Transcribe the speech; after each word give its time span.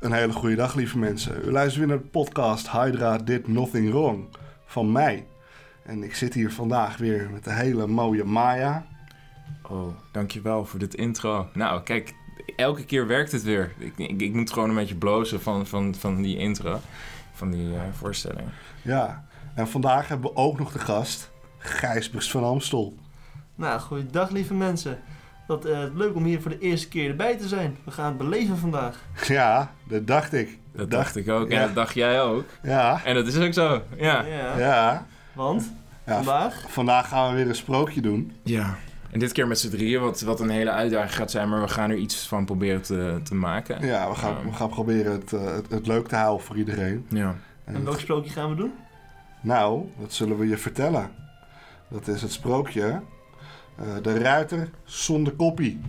Een 0.00 0.12
hele 0.12 0.32
goede 0.32 0.54
dag, 0.54 0.74
lieve 0.74 0.98
mensen. 0.98 1.40
U 1.44 1.50
luistert 1.50 1.78
weer 1.78 1.86
naar 1.86 2.04
de 2.04 2.10
podcast 2.10 2.70
Hydra 2.70 3.18
Did 3.18 3.48
Nothing 3.48 3.90
Wrong 3.90 4.28
van 4.64 4.92
mij. 4.92 5.26
En 5.82 6.02
ik 6.02 6.14
zit 6.14 6.34
hier 6.34 6.52
vandaag 6.52 6.96
weer 6.96 7.30
met 7.32 7.44
de 7.44 7.52
hele 7.52 7.86
mooie 7.86 8.24
Maya. 8.24 8.86
Oh, 9.62 9.94
dankjewel 10.12 10.64
voor 10.64 10.78
dit 10.78 10.94
intro. 10.94 11.48
Nou, 11.54 11.82
kijk, 11.82 12.14
elke 12.56 12.84
keer 12.84 13.06
werkt 13.06 13.32
het 13.32 13.42
weer. 13.42 13.72
Ik, 13.78 13.92
ik, 13.96 14.20
ik 14.20 14.34
moet 14.34 14.52
gewoon 14.52 14.68
een 14.68 14.74
beetje 14.74 14.94
blozen 14.94 15.40
van, 15.40 15.66
van, 15.66 15.94
van 15.94 16.22
die 16.22 16.36
intro, 16.36 16.80
van 17.32 17.50
die 17.50 17.74
eh, 17.74 17.80
voorstelling. 17.92 18.48
Ja, 18.82 19.24
en 19.54 19.68
vandaag 19.68 20.08
hebben 20.08 20.30
we 20.30 20.36
ook 20.36 20.58
nog 20.58 20.72
de 20.72 20.78
gast 20.78 21.30
Gijsbers 21.58 22.30
van 22.30 22.44
Amstel. 22.44 22.94
Nou, 23.54 23.80
goeiedag 23.80 24.30
lieve 24.30 24.54
mensen. 24.54 24.98
Wat 25.50 25.64
eh, 25.64 25.78
leuk 25.94 26.14
om 26.14 26.24
hier 26.24 26.40
voor 26.40 26.50
de 26.50 26.58
eerste 26.58 26.88
keer 26.88 27.10
erbij 27.10 27.36
te 27.36 27.48
zijn. 27.48 27.76
We 27.84 27.90
gaan 27.90 28.06
het 28.06 28.16
beleven 28.16 28.56
vandaag. 28.56 29.04
Ja, 29.26 29.72
dat 29.88 30.06
dacht 30.06 30.32
ik. 30.32 30.58
Dat 30.72 30.90
dacht 30.90 31.16
ik 31.16 31.28
ook 31.28 31.50
Ja. 31.50 31.60
en 31.60 31.66
dat 31.66 31.74
dacht 31.74 31.94
jij 31.94 32.22
ook. 32.22 32.44
Ja, 32.62 33.04
En 33.04 33.14
dat 33.14 33.26
is 33.26 33.38
ook 33.38 33.52
zo, 33.52 33.82
ja. 33.96 34.22
Ja. 34.22 34.58
ja. 34.58 35.06
Want 35.32 35.72
ja. 36.06 36.14
vandaag? 36.14 36.64
Vandaag 36.68 37.08
gaan 37.08 37.30
we 37.30 37.36
weer 37.36 37.48
een 37.48 37.54
sprookje 37.54 38.00
doen. 38.00 38.32
Ja. 38.42 38.76
En 39.10 39.18
dit 39.18 39.32
keer 39.32 39.46
met 39.46 39.58
z'n 39.58 39.70
drieën, 39.70 40.00
wat, 40.00 40.20
wat 40.20 40.40
een 40.40 40.50
hele 40.50 40.70
uitdaging 40.70 41.14
gaat 41.14 41.30
zijn, 41.30 41.48
maar 41.48 41.60
we 41.60 41.68
gaan 41.68 41.90
er 41.90 41.96
iets 41.96 42.28
van 42.28 42.44
proberen 42.44 42.82
te, 42.82 43.20
te 43.24 43.34
maken. 43.34 43.86
Ja, 43.86 44.08
we 44.08 44.14
gaan, 44.14 44.36
we 44.44 44.52
gaan 44.52 44.68
proberen 44.68 45.12
het, 45.12 45.32
eh, 45.32 45.44
het, 45.44 45.70
het 45.70 45.86
leuk 45.86 46.08
te 46.08 46.16
houden 46.16 46.46
voor 46.46 46.56
iedereen. 46.56 47.06
Ja. 47.08 47.34
En 47.64 47.74
En 47.74 47.84
welk 47.84 48.00
sprookje 48.00 48.30
gaan 48.30 48.50
we 48.50 48.56
doen? 48.56 48.72
Nou, 49.40 49.84
dat 50.00 50.12
zullen 50.12 50.38
we 50.38 50.48
je 50.48 50.56
vertellen. 50.56 51.10
Dat 51.88 52.08
is 52.08 52.22
het 52.22 52.32
sprookje. 52.32 53.00
Eh, 53.80 53.86
de 54.02 54.18
ruiter 54.18 54.70
zonder 54.84 55.32
koppie. 55.32 55.80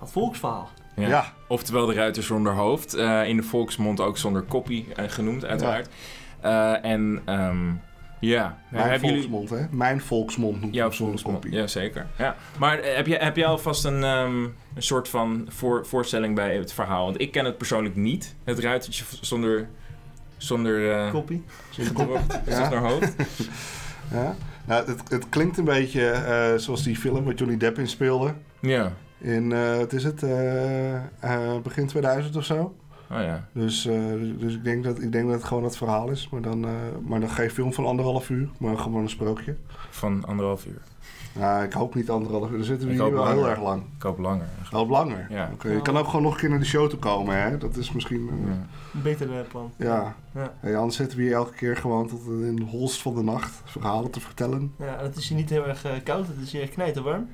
Het 0.00 0.10
volksverhaal. 0.10 0.68
Ja. 0.96 1.08
Ja. 1.08 1.32
Oftewel 1.48 1.86
de 1.86 1.94
ruiter 1.94 2.22
zonder 2.22 2.52
hoofd. 2.52 2.94
eh, 2.94 3.28
in 3.28 3.36
de 3.36 3.42
volksmond 3.42 4.00
ook 4.00 4.18
zonder 4.18 4.42
koppie 4.42 4.86
eh, 4.94 5.04
genoemd, 5.08 5.44
uiteraard. 5.44 5.88
Eh, 6.40 6.84
en 6.84 7.22
ehm, 7.24 7.66
ja, 8.20 8.58
Mijn 8.70 8.88
hebben 8.88 9.08
jullie... 9.08 9.28
volksmond, 9.28 9.50
hè? 9.60 9.66
Mijn 9.76 10.00
volksmond 10.00 10.60
noemt 10.60 10.74
Jouw 10.74 10.86
hem 10.86 10.96
zonder 10.96 11.18
volksmond, 11.18 11.42
koppie. 11.44 11.60
ja 11.60 11.66
zeker. 11.66 12.06
Ja. 12.18 12.36
Maar 12.58 12.78
heb, 12.82 13.06
je, 13.06 13.16
heb 13.16 13.36
jij 13.36 13.46
alvast 13.46 13.84
een, 13.84 14.04
ehm, 14.04 14.42
een 14.42 14.52
soort 14.76 15.08
van 15.08 15.46
voor, 15.48 15.86
voorstelling 15.86 16.34
bij 16.34 16.56
het 16.56 16.72
verhaal? 16.72 17.04
Want 17.04 17.20
ik 17.20 17.32
ken 17.32 17.44
het 17.44 17.58
persoonlijk 17.58 17.96
niet. 17.96 18.34
Het 18.44 18.58
ruitertje 18.58 19.04
zonder, 19.20 19.68
zonder 20.36 20.92
eh, 20.92 21.10
Koppie. 21.10 21.44
Zonder 22.46 22.78
hoofd. 22.78 23.16
Ja. 24.10 24.34
Nou, 24.68 24.86
het, 24.86 25.10
het 25.10 25.28
klinkt 25.28 25.58
een 25.58 25.64
beetje 25.64 26.10
eh, 26.10 26.58
zoals 26.58 26.82
die 26.82 26.96
film 26.96 27.24
waar 27.24 27.34
Johnny 27.34 27.56
Depp 27.56 27.78
in 27.78 27.88
speelde. 27.88 28.34
Ja. 28.60 28.92
In, 29.18 29.52
eh, 29.52 29.76
wat 29.76 29.92
is 29.92 30.04
het, 30.04 30.22
eh, 30.22 31.56
begin 31.62 31.86
2000 31.86 32.36
of 32.36 32.44
zo. 32.44 32.76
Oh 33.10 33.20
ja. 33.20 33.48
Dus, 33.52 33.82
dus 34.38 34.54
ik, 34.54 34.64
denk 34.64 34.84
dat, 34.84 35.02
ik 35.02 35.12
denk 35.12 35.24
dat 35.24 35.34
het 35.34 35.44
gewoon 35.44 35.64
het 35.64 35.76
verhaal 35.76 36.10
is. 36.10 36.28
Maar 36.30 36.42
dan, 36.42 36.66
maar 37.06 37.20
dan 37.20 37.30
geen 37.30 37.50
film 37.50 37.72
van 37.72 37.86
anderhalf 37.86 38.30
uur, 38.30 38.48
maar 38.58 38.78
gewoon 38.78 39.02
een 39.02 39.08
sprookje. 39.08 39.56
Van 39.90 40.24
anderhalf 40.24 40.66
uur. 40.66 40.80
Nou, 41.32 41.64
ik 41.64 41.72
hoop 41.72 41.94
niet 41.94 42.10
anderhalf 42.10 42.50
uur. 42.50 42.56
Dan 42.56 42.64
zitten 42.66 42.88
we 42.88 42.94
Ik 42.94 43.00
hier 43.00 43.12
wel 43.12 43.28
heel 43.28 43.48
erg 43.48 43.60
lang. 43.62 43.82
Ik 43.96 44.02
hoop 44.02 44.18
langer. 44.18 44.46
Wel 44.70 44.86
langer. 44.88 45.26
Ja. 45.30 45.50
Oké, 45.52 45.68
Je 45.68 45.82
kan 45.82 45.96
ook 45.96 46.06
gewoon 46.06 46.22
nog 46.22 46.32
een 46.34 46.38
keer 46.40 46.48
naar 46.50 46.58
de 46.58 46.64
show 46.64 46.88
toe 46.90 46.98
komen, 46.98 47.42
hè? 47.42 47.58
Dat 47.58 47.76
is 47.76 47.92
misschien... 47.92 48.28
eh, 48.30 48.46
Ja. 48.50 48.66
Een 48.94 49.02
beter 49.02 49.38
eh, 49.38 49.48
plan. 49.48 49.72
ja. 49.76 50.14
Ja. 50.34 50.52
Hey, 50.60 50.76
anders 50.76 50.96
zitten 50.96 51.18
we 51.18 51.24
hier 51.24 51.32
elke 51.34 51.54
keer 51.54 51.76
gewoon 51.76 52.08
tot 52.08 52.20
in 52.26 52.56
de 52.56 52.64
holst 52.64 53.02
van 53.02 53.14
de 53.14 53.22
nacht 53.22 53.62
verhalen 53.64 54.10
te 54.10 54.20
vertellen. 54.20 54.72
Ja, 54.78 54.96
en 54.96 55.04
het 55.04 55.16
is 55.16 55.28
hier 55.28 55.38
niet 55.38 55.50
heel 55.50 55.66
erg 55.66 55.84
eh, 55.84 55.92
koud. 56.04 56.26
Het 56.26 56.36
is 56.42 56.52
hier 56.52 56.68
knijterwarm. 56.68 57.28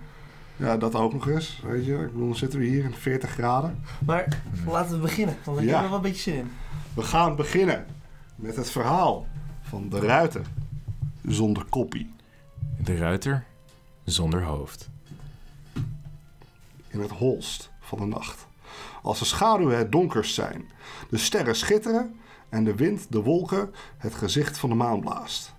Ja, 0.57 0.77
dat 0.77 0.95
ook 0.95 1.13
nog 1.13 1.29
eens, 1.29 1.61
weet 1.67 1.85
je. 1.87 1.93
Ik 1.95 2.13
bedoel, 2.13 2.27
dan 2.29 2.37
zitten 2.37 2.59
we 2.59 2.65
hier 2.65 2.85
in 2.85 2.95
40 2.95 3.31
graden. 3.31 3.83
Maar 4.07 4.29
laten 4.67 4.95
we 4.97 5.03
beginnen. 5.03 5.37
Want 5.45 5.59
ik 5.59 5.65
Ja. 5.65 5.75
heb 5.75 5.83
er 5.83 5.89
wel 5.89 5.97
een 5.97 6.03
beetje 6.05 6.31
zin 6.31 6.35
in. 6.35 6.51
We 6.95 7.03
gaan 7.03 7.37
beginnen 7.37 7.85
met 8.37 8.57
het 8.57 8.71
verhaal 8.71 9.27
van 9.63 9.89
de 9.89 10.01
ruiter 10.01 10.43
zonder 11.27 11.65
koppie. 11.65 12.13
De 12.79 12.97
ruiter 12.97 13.45
zonder 14.05 14.43
hoofd. 14.43 14.89
in 16.89 17.01
het 17.01 17.11
holst 17.11 17.71
van 17.81 17.99
de 17.99 18.05
nacht. 18.05 18.47
Als 19.03 19.19
de 19.19 19.25
schaduwen 19.25 19.79
het 19.79 19.93
donkerst 19.93 20.35
zijn, 20.35 20.71
de 21.11 21.19
sterren 21.19 21.57
schitteren 21.57 22.21
en 22.49 22.65
de 22.65 22.75
wind 22.75 23.13
de 23.13 23.23
wolken 23.23 23.75
het 23.97 24.15
gezicht 24.15 24.59
van 24.59 24.69
de 24.69 24.75
maan 24.75 25.01
blaast. 25.01 25.55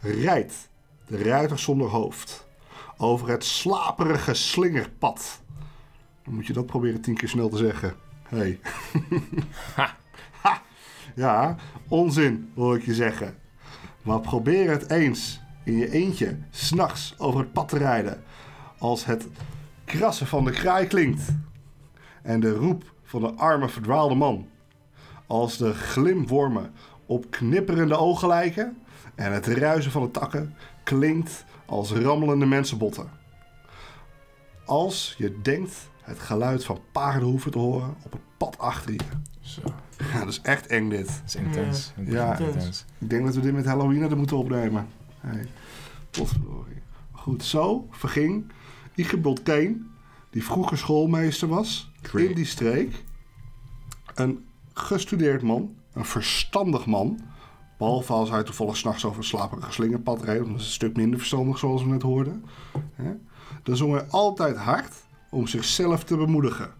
Rijdt 0.00 0.68
de 1.06 1.22
ruiter 1.22 1.58
zonder 1.58 1.88
hoofd 1.88 2.46
over 2.96 3.28
het 3.28 3.44
slaperige 3.44 4.34
slingerpad. 4.34 5.40
Dan 6.24 6.34
moet 6.34 6.46
je 6.46 6.52
dat 6.52 6.66
proberen 6.66 7.00
tien 7.00 7.16
keer 7.16 7.28
snel 7.28 7.48
te 7.48 7.56
zeggen. 7.56 7.94
Hey. 8.22 8.58
Ha. 9.74 9.96
Ha. 10.40 10.62
Ja, 11.14 11.56
onzin 11.88 12.52
hoor 12.54 12.76
ik 12.76 12.84
je 12.84 12.94
zeggen. 12.94 13.38
Maar 14.02 14.20
probeer 14.20 14.70
het 14.70 14.90
eens 14.90 15.40
in 15.64 15.76
je 15.76 15.90
eentje 15.90 16.38
s'nachts 16.50 17.14
over 17.18 17.40
het 17.40 17.52
pad 17.52 17.68
te 17.68 17.78
rijden. 17.78 18.22
Als 18.78 19.04
het 19.04 19.28
krassen 19.84 20.26
van 20.26 20.44
de 20.44 20.50
kraai 20.50 20.86
klinkt. 20.86 21.22
En 22.22 22.40
de 22.40 22.54
roep 22.54 22.92
van 23.04 23.20
de 23.20 23.32
arme 23.32 23.68
verdwaalde 23.68 24.14
man. 24.14 24.48
Als 25.26 25.56
de 25.56 25.74
glimwormen 25.74 26.72
op 27.06 27.30
knipperende 27.30 27.96
ogen 27.96 28.28
lijken. 28.28 28.78
En 29.14 29.32
het 29.32 29.46
ruisen 29.46 29.90
van 29.90 30.02
de 30.02 30.10
takken 30.10 30.54
klinkt 30.82 31.44
als 31.66 31.92
rammelende 31.92 32.46
mensenbotten. 32.46 33.10
Als 34.64 35.14
je 35.18 35.40
denkt 35.42 35.90
het 36.02 36.18
geluid 36.18 36.64
van 36.64 36.78
paardenhoeven 36.92 37.50
te 37.50 37.58
horen 37.58 37.94
op 38.02 38.12
het 38.12 38.20
pad 38.36 38.58
achter 38.58 38.92
je. 38.92 38.98
Zo. 39.40 39.62
Ja, 40.12 40.18
dat 40.18 40.28
is 40.28 40.40
echt 40.42 40.66
eng 40.66 40.88
dit. 40.88 41.06
Dat 41.06 41.22
is 41.26 41.34
intens. 41.34 41.92
Ja. 42.04 42.38
intens. 42.38 42.84
Ik 42.98 43.10
denk 43.10 43.24
dat 43.24 43.34
we 43.34 43.40
dit 43.40 43.52
met 43.52 43.64
Halloween 43.64 44.00
hadden 44.00 44.18
moeten 44.18 44.36
opnemen. 44.36 44.86
Hey, 45.20 45.46
potverdorie. 46.10 46.82
Goed, 47.12 47.44
zo 47.44 47.86
verging 47.90 48.52
Igebold 48.94 49.42
Kane, 49.42 49.76
die 50.30 50.44
vroeger 50.44 50.78
schoolmeester 50.78 51.48
was, 51.48 51.90
Great. 52.02 52.28
in 52.28 52.34
die 52.34 52.44
streek. 52.44 53.04
Een 54.14 54.46
gestudeerd 54.72 55.42
man, 55.42 55.76
een 55.92 56.04
verstandig 56.04 56.86
man. 56.86 57.20
Behalve 57.78 58.12
als 58.12 58.30
hij 58.30 58.42
toevallig 58.42 58.76
s'nachts 58.76 59.04
over 59.04 59.18
een 59.18 59.24
slaperige 59.24 59.72
slingerpad 59.72 60.22
reed. 60.22 60.38
Dat 60.38 60.46
is 60.46 60.52
een 60.52 60.60
stuk 60.60 60.96
minder 60.96 61.18
verstandig 61.18 61.58
zoals 61.58 61.82
we 61.82 61.88
net 61.88 62.02
hoorden. 62.02 62.44
Dan 63.62 63.76
zong 63.76 63.92
hij 63.92 64.06
altijd 64.06 64.56
hard 64.56 64.94
om 65.30 65.46
zichzelf 65.46 66.04
te 66.04 66.16
bemoedigen. 66.16 66.72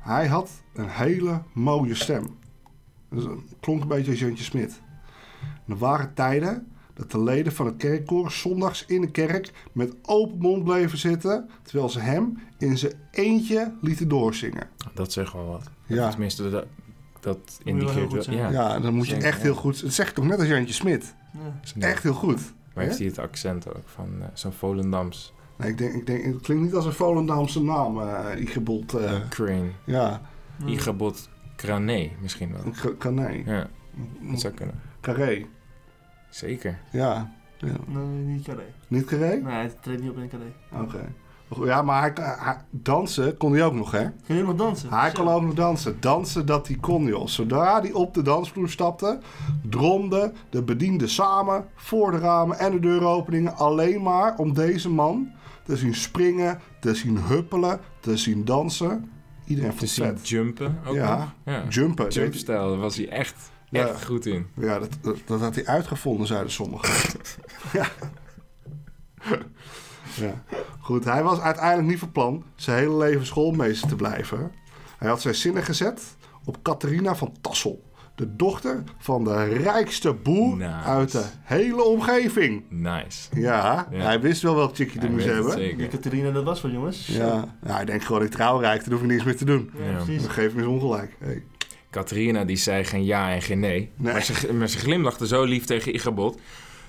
Hij 0.00 0.28
had 0.28 0.50
een 0.74 0.88
hele 0.88 1.42
mooie 1.52 1.94
stem. 1.94 2.38
Dus 3.08 3.24
het 3.24 3.40
klonk 3.60 3.82
een 3.82 3.88
beetje 3.88 4.10
als 4.10 4.20
Jantje 4.20 4.44
Smit. 4.44 4.80
Er 5.68 5.78
waren 5.78 6.14
tijden 6.14 6.72
dat 6.94 7.10
de 7.10 7.22
leden 7.22 7.52
van 7.52 7.66
het 7.66 7.76
kerkkoor 7.76 8.30
zondags 8.30 8.84
in 8.86 9.00
de 9.00 9.10
kerk 9.10 9.52
met 9.72 9.94
open 10.02 10.38
mond 10.38 10.64
bleven 10.64 10.98
zitten, 10.98 11.48
terwijl 11.62 11.88
ze 11.88 12.00
hem 12.00 12.38
in 12.58 12.78
zijn 12.78 12.92
eentje 13.10 13.72
lieten 13.80 14.08
doorzingen. 14.08 14.68
Dat 14.94 15.12
zegt 15.12 15.32
wel 15.32 15.46
wat. 15.46 15.70
Ja. 15.86 16.10
Tenminste, 16.10 16.50
dat, 16.50 16.66
dat 17.20 17.60
wel. 17.64 18.30
Ja. 18.30 18.50
Ja, 18.50 18.80
dan 18.80 18.94
moet 18.94 19.06
je 19.06 19.12
Zeker, 19.12 19.28
echt 19.28 19.36
ja. 19.36 19.42
heel 19.42 19.54
goed. 19.54 19.82
Dat 19.82 19.92
zeg 19.92 20.08
ik 20.08 20.14
toch 20.14 20.26
net 20.26 20.38
als 20.38 20.48
Jantje 20.48 20.74
Smit. 20.74 21.14
Ja. 21.74 21.86
Echt 21.88 22.02
heel 22.02 22.12
goed. 22.14 22.40
Maar 22.74 22.84
heeft 22.84 22.98
hij 22.98 23.06
het 23.06 23.18
accent 23.18 23.68
ook 23.68 23.88
van 23.88 24.08
eh, 24.20 24.26
zo'n 24.34 24.52
Volendams 24.52 25.32
Nee, 25.56 25.70
ik 25.70 25.78
denk, 25.78 25.94
ik 25.94 26.06
denk, 26.06 26.24
het 26.24 26.40
klinkt 26.40 26.62
niet 26.64 26.74
als 26.74 26.84
een 26.84 26.92
Volendamse 26.92 27.62
naam, 27.62 28.00
eh 28.00 28.40
Igebold. 28.40 28.94
eh 28.94 29.12
crane? 29.28 29.70
ja, 29.84 30.20
Igabot 30.66 31.28
Krané 31.56 32.10
misschien 32.22 32.52
wel. 32.52 32.64
een 32.64 32.72
K- 32.72 32.98
Carré. 32.98 33.42
Ja, 33.46 33.68
dat 34.30 34.40
zou 34.40 34.54
kunnen. 34.54 34.80
Carré. 35.00 35.46
Zeker. 36.30 36.78
Ja. 36.90 37.30
ja. 37.58 37.72
Nee, 37.86 38.04
niet 38.04 38.44
carré. 38.44 38.64
Niet 38.88 39.04
Carré? 39.04 39.26
Nee, 39.36 39.52
hij 39.54 39.72
treedt 39.80 40.00
niet 40.02 40.10
op 40.10 40.16
in 40.16 40.22
een 40.22 40.28
carré. 40.28 40.82
Oké. 40.84 41.12
Ja, 41.64 41.82
maar 41.82 42.00
hij, 42.00 42.12
hij- 42.38 42.56
dansen 42.70 43.36
kon 43.36 43.52
hij 43.52 43.64
ook 43.64 43.74
nog, 43.74 43.90
hè? 43.90 44.06
Kun 44.26 44.36
je 44.36 44.42
nog 44.42 44.54
dansen? 44.54 44.90
Hij 44.90 45.10
Zo. 45.10 45.22
kon 45.24 45.32
ook 45.32 45.42
nog 45.42 45.54
dansen. 45.54 45.96
Dansen 46.00 46.46
dat 46.46 46.66
hij 46.66 46.76
kon, 46.80 47.04
joh. 47.04 47.26
Zodra 47.26 47.80
hij 47.80 47.92
op 47.92 48.14
de 48.14 48.22
dansvloer 48.22 48.68
stapte, 48.68 49.18
dromden 49.68 50.32
de 50.50 50.62
bedienden 50.62 51.08
samen 51.08 51.64
voor 51.74 52.10
de 52.10 52.18
ramen 52.18 52.58
en 52.58 52.72
de 52.72 52.80
deuropeningen 52.80 53.56
alleen 53.56 54.02
maar 54.02 54.36
om 54.36 54.54
deze 54.54 54.90
man 54.90 55.30
te 55.64 55.76
zien 55.76 55.94
springen, 55.94 56.60
te 56.80 56.94
zien 56.94 57.18
huppelen, 57.18 57.80
te 58.00 58.16
zien 58.16 58.44
dansen. 58.44 59.10
Iedereen 59.44 59.70
Te 59.70 59.76
vond 59.76 59.90
zien 59.90 60.06
het 60.06 60.18
vet. 60.18 60.28
jumpen 60.28 60.78
ook 60.86 60.94
Ja. 60.94 61.16
nog. 61.16 61.32
Ja. 61.44 61.62
Jumpen. 61.68 62.08
Jumpstijl, 62.08 62.76
was 62.76 62.96
hij 62.96 63.08
echt. 63.08 63.50
Echt 63.70 64.04
goed 64.04 64.26
in. 64.26 64.46
Ja, 64.56 64.78
dat, 64.78 64.88
dat, 65.00 65.16
dat 65.24 65.40
had 65.40 65.54
hij 65.54 65.66
uitgevonden, 65.66 66.26
zeiden 66.26 66.50
sommigen. 66.52 67.20
ja. 67.72 67.86
ja. 70.16 70.42
Goed, 70.80 71.04
hij 71.04 71.22
was 71.22 71.40
uiteindelijk 71.40 71.88
niet 71.88 71.98
van 71.98 72.12
plan 72.12 72.44
zijn 72.54 72.78
hele 72.78 72.96
leven 72.96 73.26
schoolmeester 73.26 73.88
te 73.88 73.96
blijven. 73.96 74.52
Hij 74.98 75.08
had 75.08 75.20
zijn 75.20 75.34
zinnen 75.34 75.62
gezet 75.62 76.02
op 76.44 76.62
Catharina 76.62 77.14
van 77.14 77.34
Tassel. 77.40 77.88
de 78.14 78.36
dochter 78.36 78.82
van 78.98 79.24
de 79.24 79.44
rijkste 79.44 80.12
boer 80.14 80.56
Nice. 80.56 80.70
uit 80.72 81.12
de 81.12 81.24
hele 81.42 81.82
omgeving. 81.84 82.64
Nice. 82.68 83.28
Ja, 83.40 83.86
Ja. 83.90 84.00
hij 84.00 84.20
wist 84.20 84.42
wel 84.42 84.54
welk 84.54 84.74
chickie 84.76 85.00
er 85.00 85.10
moest 85.10 85.24
hebben. 85.24 85.52
zeker. 85.52 85.76
Die 85.78 85.88
Catharina, 85.88 86.30
dat 86.30 86.44
was 86.44 86.60
wat 86.60 86.72
jongens. 86.72 87.06
Ja, 87.06 87.44
ja, 87.66 87.74
hij 87.74 87.84
denkt 87.84 88.04
gewoon, 88.04 88.22
ik 88.22 88.30
trouw 88.30 88.58
rijk, 88.58 88.84
dan 88.84 88.92
hoef 88.92 89.02
ik 89.02 89.08
niks 89.08 89.24
meer 89.24 89.36
te 89.36 89.44
doen. 89.44 89.70
Ja, 89.78 89.84
Ja. 89.84 89.96
precies. 89.96 90.22
Dan 90.22 90.30
geef 90.30 90.54
me 90.54 90.60
eens 90.62 90.70
ongelijk. 90.70 91.16
Hey. 91.18 91.44
Catharina 91.90 92.44
die 92.44 92.56
zei 92.56 92.84
geen 92.84 93.04
ja 93.04 93.32
en 93.32 93.42
geen 93.42 93.60
nee. 93.60 93.90
Nee. 93.96 94.12
Maar, 94.12 94.22
ze, 94.22 94.52
maar 94.52 94.68
ze 94.68 94.78
glimlachte 94.78 95.26
zo 95.26 95.44
lief 95.44 95.64
tegen 95.64 95.94
Igabot... 95.94 96.38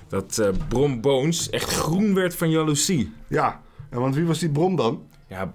dat 0.08 0.38
eh 0.38 0.48
Brom 0.68 1.00
Bones 1.00 1.50
echt 1.50 1.70
groen 1.70 2.14
werd 2.14 2.36
van 2.36 2.50
jaloezie. 2.50 3.12
Ja, 3.28 3.60
en 3.90 4.00
want 4.00 4.14
wie 4.14 4.24
was 4.24 4.38
die 4.38 4.50
brom 4.50 4.76
dan? 4.76 5.02
Ja, 5.26 5.52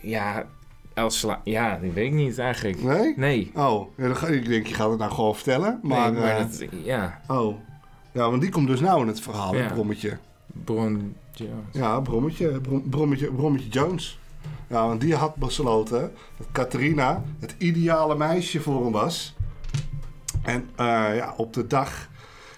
ja, 0.00 0.46
Elsla... 0.94 1.40
Ja, 1.44 1.78
die 1.78 1.90
weet 1.90 2.06
ik 2.06 2.12
niet 2.12 2.38
eigenlijk. 2.38 2.82
Nee? 2.82 3.14
Nee. 3.16 3.50
Oh, 3.54 3.96
ja, 3.96 4.06
dan 4.06 4.16
ga, 4.16 4.26
ik 4.26 4.46
denk 4.48 4.66
je 4.66 4.74
gaat 4.74 4.90
het 4.90 4.98
nou 4.98 5.12
gewoon 5.12 5.34
vertellen. 5.34 5.78
Maar, 5.82 6.12
nee, 6.12 6.20
maar 6.20 6.36
eh, 6.36 6.38
dat, 6.38 6.64
ja, 6.84 7.20
oh. 7.28 7.56
Ja, 8.12 8.30
want 8.30 8.42
die 8.42 8.50
komt 8.50 8.66
dus 8.66 8.80
nou 8.80 9.00
in 9.00 9.06
het 9.06 9.20
verhaal, 9.20 9.54
Ja. 9.54 9.62
het 9.62 9.72
brommetje. 9.72 10.18
Bron 10.64 11.14
Jones. 11.32 11.52
Ja, 11.72 12.00
brommetje, 12.00 12.60
brom, 12.60 12.88
brommetje, 12.90 13.32
brommetje 13.32 13.68
Jones. 13.68 14.18
Ja, 14.66 14.86
want 14.86 15.00
die 15.00 15.14
had 15.14 15.36
besloten 15.36 16.12
dat 16.36 16.46
Catharina 16.52 17.22
het 17.40 17.54
ideale 17.58 18.16
meisje 18.16 18.60
voor 18.60 18.82
hem 18.82 18.92
was. 18.92 19.34
En 20.42 20.68
eh, 20.76 21.16
ja, 21.16 21.34
op 21.36 21.52
de 21.52 21.66
dag 21.66 22.08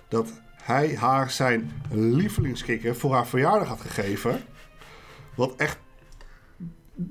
dat 0.08 0.28
hij 0.62 0.96
haar 0.96 1.30
zijn 1.30 1.82
lievelingskikker 1.90 2.96
voor 2.96 3.12
haar 3.12 3.26
verjaardag 3.26 3.68
had 3.68 3.80
gegeven. 3.80 4.42
Wat 5.34 5.54
echt... 5.56 5.78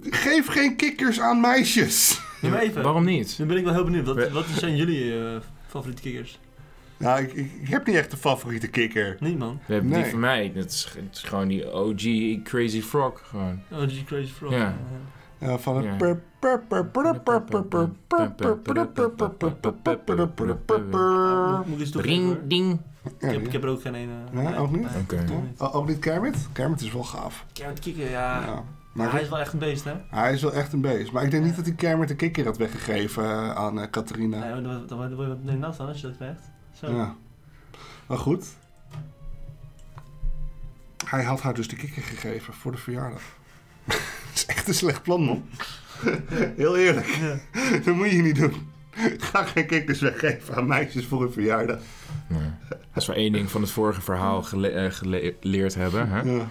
Geef 0.02 0.48
geen 0.48 0.76
kikkers 0.76 1.20
aan 1.20 1.42
meisjes. 1.42 2.22
Ja, 2.42 2.50
maar 2.50 2.60
even. 2.60 2.84
Waarom 2.84 3.06
niet? 3.06 3.36
Nu 3.40 3.46
ben 3.46 3.58
ik 3.58 3.64
wel 3.64 3.74
heel 3.74 3.84
benieuwd. 3.84 4.06
Wat, 4.06 4.30
wat 4.30 4.46
zijn 4.46 4.76
jullie 4.76 5.20
eh, 5.20 5.36
favoriete 5.68 6.02
kikkers? 6.02 6.40
Nou, 7.04 7.24
ik, 7.24 7.70
heb 7.70 7.86
niet 7.86 7.96
echt 7.96 8.12
een 8.12 8.18
favoriete 8.18 8.68
kikker. 8.68 9.18
Nee, 9.20 9.38
man. 9.38 9.60
We 9.66 9.74
hebben 9.74 9.92
nee. 9.92 10.02
die 10.02 10.12
van 10.12 10.20
mij. 10.20 10.46
Is, 10.48 10.94
het 10.96 11.16
is 11.16 11.24
gewoon 11.24 11.48
die 11.48 11.74
OG 11.74 12.04
Crazy 12.44 12.82
Frog. 12.82 13.22
Gewoon. 13.24 13.62
OG 13.72 14.04
Crazy 14.06 14.32
Frog. 14.32 14.52
Ja. 14.52 14.76
ja 15.38 15.58
van 15.58 15.82
Ring, 21.94 22.40
ding. 22.44 22.80
Ik, 23.20 23.52
heb, 23.52 23.64
er 23.64 23.70
ook 23.70 23.82
geen 23.82 23.96
ene. 23.96 24.14
Nee, 24.32 24.56
ook 24.56 24.72
niet? 24.72 24.88
Oké. 25.02 25.26
Ook 25.58 25.88
niet 25.88 26.00
Kermit? 26.00 26.48
Kermit 26.52 26.82
is 26.82 26.94
wel 26.94 27.04
gaaf. 27.04 27.46
Kermit 27.54 27.80
kikker, 27.80 28.10
ja. 28.10 28.42
ja. 28.42 28.64
Maar 28.94 29.12
hij 29.12 29.22
is 29.22 29.30
wel 29.30 29.40
echt 29.40 29.54
een 29.54 29.60
beest, 29.60 29.84
hè? 29.84 29.94
Hij 30.10 30.34
is 30.34 30.42
wel 30.42 30.54
echt 30.54 30.74
een 30.74 30.82
beest. 30.82 31.12
Maar 31.12 31.24
ik 31.24 31.32
denk 31.32 31.44
niet 31.44 31.56
dat 31.56 31.66
hij 31.66 31.76
Kermit 31.76 32.08
de 32.08 32.16
kikker 32.16 32.46
had 32.46 32.58
weggegeven 32.58 33.56
aan 33.56 33.90
Catharina. 33.90 34.40
Nee, 34.40 34.62
dan 34.88 34.98
word 34.98 35.10
je 35.10 35.16
wat 35.16 35.44
nat 35.44 35.80
als 35.80 36.02
je 36.02 36.08
dat 36.08 36.16
krijgt. 36.16 36.52
Zo. 36.74 36.92
Ja. 36.96 37.16
Maar 38.08 38.18
goed. 38.18 38.46
Hij 41.06 41.24
had 41.24 41.42
haar 41.42 41.54
dus 41.54 41.68
de 41.68 41.76
kikker 41.76 42.02
gegeven 42.02 42.54
voor 42.54 42.72
de 42.72 42.78
verjaardag. 42.78 43.22
Dat 43.86 44.34
is 44.34 44.46
echt 44.46 44.68
een 44.68 44.74
slecht 44.74 45.04
plan, 45.04 45.22
man. 45.24 45.46
Heel 46.58 46.78
eerlijk. 46.78 47.08
Ja. 47.08 47.40
Dat 47.86 47.96
moet 47.96 48.12
je 48.12 48.22
niet 48.22 48.36
doen. 48.36 48.72
Ga 49.18 49.44
geen 49.44 49.66
kikkers 49.68 50.00
weggeven 50.02 50.56
aan 50.56 50.68
meisjes 50.68 51.06
voor 51.06 51.22
een 51.24 51.32
verjaardag. 51.32 51.80
Nee. 52.28 52.50
Als 52.94 53.06
we 53.08 53.14
één 53.14 53.32
ding 53.32 53.52
van 53.52 53.62
het 53.62 53.72
vorige 53.72 54.02
verhaal 54.02 54.44
gele- 54.44 54.68
eh, 54.70 54.92
gele- 54.92 55.36
geleerd 55.40 55.76
hebben, 55.76 56.10
hè? 56.10 56.22
Ja, 56.22 56.48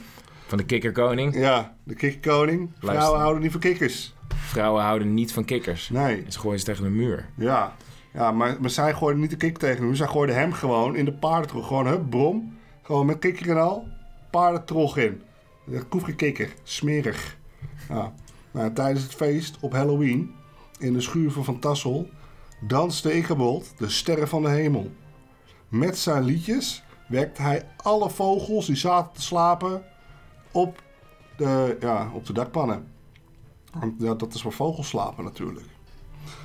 van 0.46 0.58
de 0.58 0.64
kikkerkoning. 0.64 1.34
ja 1.34 1.74
de 1.84 1.94
kikkerkoning. 1.94 2.70
Vrouwen 2.78 2.98
Luister. 3.00 3.20
houden 3.20 3.42
niet 3.42 3.50
van 3.52 3.60
kikkers. 3.60 4.14
Vrouwen 4.36 4.82
houden 4.82 5.14
niet 5.14 5.32
van 5.32 5.44
kikkers. 5.44 5.88
Nee. 5.88 6.22
En 6.24 6.32
ze 6.32 6.38
gooien 6.38 6.58
ze 6.58 6.64
tegen 6.64 6.84
de 6.84 6.90
muur. 6.90 7.26
Ja, 7.36 7.76
ja 8.12 8.32
maar, 8.32 8.56
maar 8.60 8.70
zij 8.70 8.94
gooiden 8.94 9.20
niet 9.20 9.30
de 9.30 9.36
kikker 9.36 9.60
tegen 9.60 9.84
hem. 9.84 9.94
Zij 9.94 10.06
gooiden 10.06 10.36
hem 10.36 10.52
gewoon 10.52 10.96
in 10.96 11.04
de 11.04 11.12
paardentrog. 11.12 11.66
Gewoon, 11.66 11.86
hup, 11.86 12.10
brom. 12.10 12.58
Gewoon 12.82 13.06
met 13.06 13.18
kikker 13.18 13.50
en 13.50 13.60
al. 13.60 13.86
Paardentrog 14.30 14.96
in. 14.96 15.22
Geen 15.90 16.16
kikker. 16.16 16.54
Smerig. 16.62 17.38
Ja. 17.88 18.12
Nou, 18.50 18.72
tijdens 18.72 19.02
het 19.02 19.14
feest 19.14 19.58
op 19.60 19.72
Halloween 19.72 20.34
in 20.78 20.92
de 20.92 21.00
schuur 21.00 21.30
van 21.30 21.44
Van 21.44 21.58
Tassel 21.58 22.08
danste 22.60 23.16
Ichabod 23.16 23.74
de 23.78 23.88
sterren 23.88 24.28
van 24.28 24.42
de 24.42 24.48
hemel. 24.48 24.90
Met 25.68 25.98
zijn 25.98 26.22
liedjes 26.22 26.82
wekte 27.08 27.42
hij 27.42 27.68
alle 27.76 28.10
vogels 28.10 28.66
die 28.66 28.76
zaten 28.76 29.12
te 29.12 29.22
slapen 29.22 29.82
op 30.50 30.82
de, 31.36 31.76
ja, 31.80 32.10
op 32.14 32.26
de 32.26 32.32
dakpannen. 32.32 32.86
Ja, 33.98 34.14
dat 34.14 34.34
is 34.34 34.42
waar 34.42 34.52
vogels 34.52 34.88
slapen 34.88 35.24
natuurlijk. 35.24 35.66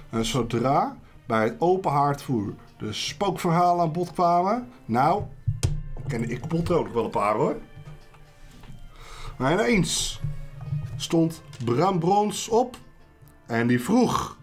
En 0.10 0.26
zodra 0.26 0.98
bij 1.28 1.44
het 1.44 1.56
open 1.60 1.92
haardvuur 1.92 2.54
de 2.78 2.94
spookverhalen 2.94 3.82
aan 3.86 3.92
bod 3.92 4.14
kwamen, 4.14 4.70
nou, 4.86 5.24
kende 6.08 6.28
ik 6.28 6.52
nog 6.52 6.68
wel 6.68 7.04
een 7.04 7.10
paar 7.10 7.36
hoor. 7.36 7.56
Maar 9.38 9.52
ineens 9.52 10.20
stond 10.96 11.42
Bram 11.66 12.00
Brons 12.00 12.50
op 12.50 12.78
en 13.46 13.68
die 13.68 13.82
vroeg. 13.82 14.38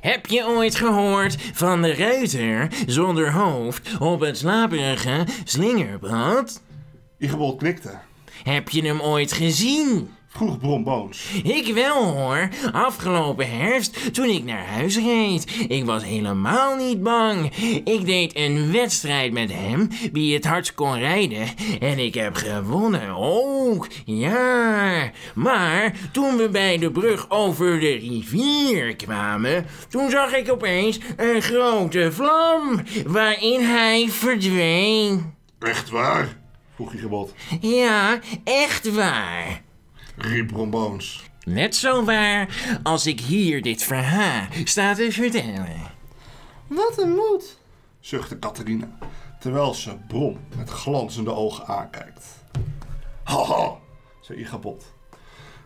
Heb 0.00 0.26
je 0.26 0.46
ooit 0.46 0.74
gehoord 0.74 1.36
van 1.52 1.82
de 1.82 1.94
ruiter 1.94 2.68
zonder 2.86 3.32
hoofd 3.32 3.98
op 3.98 4.20
het 4.20 4.38
slaperige 4.38 5.26
slingerpad? 5.44 6.62
Igebol 7.18 7.56
knikte. 7.56 7.98
Heb 8.42 8.68
je 8.68 8.82
hem 8.82 9.00
ooit 9.00 9.32
gezien? 9.32 10.10
Vroeg 10.38 10.58
Brom 10.58 10.84
Boons. 10.84 11.32
Ik 11.42 11.74
wel 11.74 12.04
hoor. 12.04 12.48
Afgelopen 12.72 13.50
herfst 13.50 14.14
toen 14.14 14.28
ik 14.28 14.44
naar 14.44 14.66
huis 14.66 14.96
reed. 14.96 15.66
Ik 15.68 15.84
was 15.84 16.04
helemaal 16.04 16.76
niet 16.76 17.02
bang. 17.02 17.54
Ik 17.84 18.06
deed 18.06 18.36
een 18.36 18.72
wedstrijd 18.72 19.32
met 19.32 19.52
hem 19.52 19.88
wie 20.12 20.34
het 20.34 20.44
hardst 20.44 20.74
kon 20.74 20.98
rijden. 20.98 21.48
En 21.80 21.98
ik 21.98 22.14
heb 22.14 22.34
gewonnen 22.34 23.10
ook. 23.16 23.86
Ja. 24.04 25.10
Maar 25.34 25.94
toen 26.12 26.36
we 26.36 26.48
bij 26.48 26.78
de 26.78 26.90
brug 26.90 27.30
over 27.30 27.80
de 27.80 27.92
rivier 27.92 28.96
kwamen, 28.96 29.66
toen 29.88 30.10
zag 30.10 30.34
ik 30.34 30.52
opeens 30.52 30.98
een 31.16 31.42
grote 31.42 32.12
vlam 32.12 32.82
waarin 33.06 33.60
hij 33.60 34.08
verdween. 34.08 35.34
Echt 35.58 35.90
waar? 35.90 36.36
Vroeg 36.74 36.94
Igebod. 36.94 37.34
Ja, 37.60 38.18
echt 38.44 38.94
waar. 38.94 39.66
Riep. 40.18 40.50
Net 41.44 41.76
zo 41.76 42.04
waar 42.04 42.78
als 42.82 43.06
ik 43.06 43.20
hier 43.20 43.62
dit 43.62 43.82
verhaal 43.82 44.46
sta 44.64 44.94
te 44.94 45.12
vertellen. 45.12 45.80
Wat 46.66 46.98
een 46.98 47.10
moed. 47.10 47.58
zuchtte 48.00 48.38
Catharina, 48.38 48.98
terwijl 49.40 49.74
ze 49.74 49.96
Brom 50.08 50.38
met 50.56 50.70
glanzende 50.70 51.34
ogen 51.34 51.66
aankijkt. 51.66 52.26
Haha, 53.24 53.76
zei 54.20 54.38
Igabot, 54.38 54.94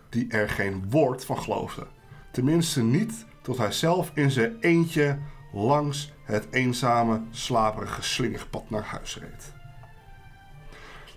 die 0.08 0.28
er 0.28 0.48
geen 0.48 0.90
woord 0.90 1.24
van 1.24 1.38
geloofde. 1.38 1.86
Tenminste 2.32 2.82
niet 2.82 3.24
tot 3.42 3.58
hij 3.58 3.72
zelf 3.72 4.10
in 4.14 4.30
zijn 4.30 4.56
eentje 4.60 5.18
langs 5.52 6.12
het 6.24 6.46
eenzame, 6.50 7.20
slaperige 7.30 8.02
slingerpad 8.02 8.70
naar 8.70 8.84
huis 8.84 9.18
reed. 9.18 9.61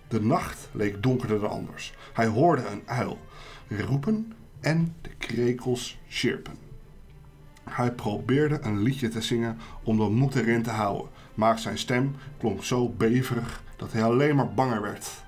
De 0.08 0.22
nacht 0.22 0.70
leek 0.72 1.04
donkerder 1.04 1.40
dan 1.40 1.50
anders. 1.50 1.94
Hij 2.14 2.28
hoorde 2.28 2.68
een 2.68 2.82
uil 2.86 3.20
roepen 3.68 4.34
en 4.60 4.96
de 5.02 5.10
krekels 5.18 5.98
chirpen. 6.08 6.54
Hij 7.64 7.92
probeerde 7.92 8.60
een 8.62 8.82
liedje 8.82 9.08
te 9.08 9.22
zingen 9.22 9.58
om 9.84 9.98
de 9.98 10.10
moed 10.10 10.36
erin 10.36 10.64
te 10.64 10.70
houden, 10.70 11.10
maar 11.34 11.60
zijn 11.60 11.78
stem 11.78 12.16
klonk 12.38 12.64
zo 12.64 12.90
beverig 12.90 13.64
dat 13.78 13.92
hij 13.92 14.04
alleen 14.04 14.36
maar 14.36 14.54
banger 14.54 14.82
werd. 14.82 15.24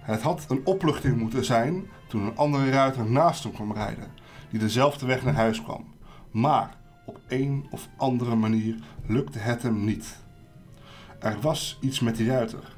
Het 0.00 0.22
had 0.22 0.44
een 0.48 0.60
opluchting 0.64 1.16
moeten 1.16 1.44
zijn 1.44 1.86
toen 2.06 2.22
een 2.22 2.36
andere 2.36 2.70
ruiter 2.70 3.10
naast 3.10 3.42
hem 3.42 3.52
kwam 3.52 3.72
rijden, 3.72 4.10
die 4.50 4.60
dezelfde 4.60 5.06
weg 5.06 5.24
naar 5.24 5.34
huis 5.34 5.62
kwam. 5.62 5.84
Maar 6.30 6.76
op 7.06 7.20
een 7.28 7.66
of 7.70 7.88
andere 7.96 8.34
manier 8.34 8.78
lukte 9.06 9.38
het 9.38 9.62
hem 9.62 9.84
niet. 9.84 10.24
Er 11.18 11.40
was 11.40 11.78
iets 11.80 12.00
met 12.00 12.16
die 12.16 12.28
ruiter. 12.28 12.76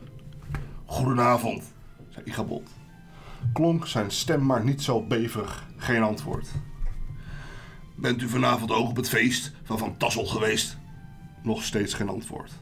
Goedenavond, 0.85 1.73
zei 2.09 2.25
Igabot. 2.25 2.69
Klonk 3.53 3.87
zijn 3.87 4.11
stem 4.11 4.47
maar 4.47 4.65
niet 4.65 4.83
zo 4.83 5.03
beverig, 5.03 5.67
geen 5.77 6.03
antwoord. 6.03 6.49
Bent 7.97 8.23
u 8.23 8.29
vanavond 8.29 8.71
ook 8.71 8.89
op 8.89 8.97
het 8.97 9.09
feest 9.09 9.53
van 9.63 9.79
Van 9.79 9.97
Tassel 9.97 10.27
geweest? 10.27 10.79
Nog 11.43 11.63
steeds 11.63 11.95
geen 11.95 12.09
antwoord. 12.09 12.53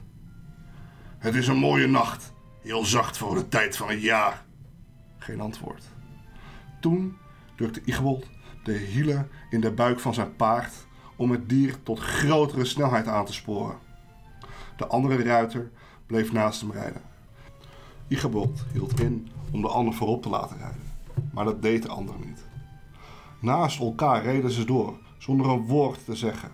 Het 1.19 1.35
is 1.35 1.49
een 1.49 1.57
mooie 1.57 1.87
nacht, 1.87 2.33
heel 2.63 2.85
zacht 2.85 3.17
voor 3.17 3.35
de 3.35 3.49
tijd 3.49 3.77
van 3.77 3.89
het 3.89 4.03
jaar. 4.03 4.45
Geen 5.19 5.41
antwoord. 5.41 5.85
Toen 6.81 7.17
drukte 7.57 7.83
Igbold 7.85 8.27
de 8.65 8.73
hielen 8.73 9.31
in 9.51 9.61
de 9.61 9.73
buik 9.73 10.01
van 10.01 10.15
zijn 10.15 10.37
paard 10.37 10.73
om 11.17 11.31
het 11.31 11.49
dier 11.49 11.83
tot 11.83 11.99
grotere 11.99 12.65
snelheid 12.65 13.07
aan 13.07 13.25
te 13.25 13.33
sporen. 13.33 13.79
De 14.77 14.87
andere 14.87 15.23
ruiter 15.23 15.71
bleef 16.07 16.33
naast 16.33 16.61
hem 16.61 16.71
rijden. 16.71 17.03
Igebold 18.09 18.65
hield 18.73 19.01
in 19.01 19.29
om 19.53 19.63
de 19.63 19.69
ander 19.69 19.95
voorop 19.95 20.23
te 20.23 20.29
laten 20.29 20.59
rijden, 20.59 20.93
maar 21.33 21.45
dat 21.45 21.63
deed 21.63 21.83
de 21.83 21.89
ander 21.89 22.15
niet. 22.25 22.45
Naast 23.41 23.81
elkaar 23.81 24.23
reden 24.23 24.51
ze 24.51 24.65
door, 24.65 24.99
zonder 25.19 25.47
een 25.47 25.67
woord 25.67 26.05
te 26.05 26.17
zeggen. 26.17 26.51